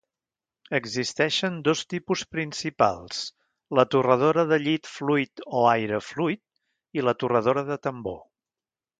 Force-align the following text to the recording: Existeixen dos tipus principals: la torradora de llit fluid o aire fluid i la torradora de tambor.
Existeixen 0.77 1.57
dos 1.65 1.81
tipus 1.93 2.23
principals: 2.35 3.19
la 3.79 3.85
torradora 3.95 4.45
de 4.51 4.59
llit 4.63 4.89
fluid 4.93 5.43
o 5.59 5.61
aire 5.73 5.99
fluid 6.07 6.41
i 7.01 7.05
la 7.09 7.15
torradora 7.25 7.65
de 7.69 7.77
tambor. 7.85 8.17